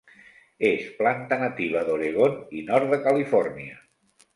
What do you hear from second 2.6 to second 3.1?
i nord de